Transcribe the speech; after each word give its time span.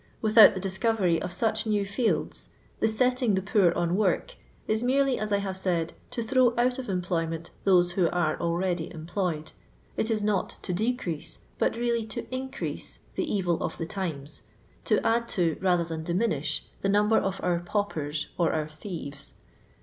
Without 0.19 0.55
the 0.55 0.59
dis 0.59 0.79
covery 0.79 1.19
of 1.21 1.31
such 1.31 1.67
new 1.67 1.85
fields," 1.85 2.49
the 2.79 2.89
setting 2.89 3.35
the 3.35 3.41
poor 3.43 3.71
on 3.75 3.95
work" 3.95 4.33
is 4.67 4.81
merely, 4.81 5.19
as 5.19 5.31
I 5.31 5.37
have 5.37 5.55
said, 5.55 5.93
to 6.09 6.23
throw 6.23 6.55
out 6.57 6.79
of 6.79 6.89
employment 6.89 7.51
those 7.65 7.91
who 7.91 8.09
are 8.09 8.35
already 8.41 8.91
employed; 8.91 9.51
it 9.95 10.09
is 10.09 10.23
not 10.23 10.55
to 10.63 10.73
decrease, 10.73 11.37
but 11.59 11.75
really 11.75 12.07
to 12.07 12.25
increase, 12.35 12.97
the 13.13 13.31
evil 13.31 13.61
of 13.61 13.77
the 13.77 13.85
times— 13.85 14.41
to 14.85 15.05
add 15.05 15.27
to, 15.37 15.55
rather 15.61 15.83
than 15.83 16.01
diminish, 16.03 16.65
the 16.81 16.89
number 16.89 17.19
of 17.19 17.39
our 17.43 17.59
paupers 17.59 18.29
or 18.39 18.53
our 18.53 18.67
thieves. 18.67 19.35